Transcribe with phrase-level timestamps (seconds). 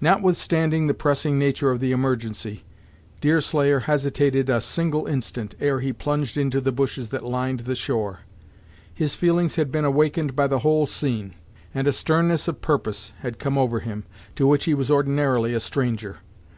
[0.00, 2.64] Notwithstanding the pressing nature of the emergency,
[3.20, 8.20] Deerslayer hesitated a single instant, ere he plunged into the bushes that lined the shore.
[8.94, 11.34] His feelings had been awakened by the whole scene,
[11.74, 14.04] and a sternness of purpose had come over him,
[14.36, 16.20] to which he was ordinarily a stranger.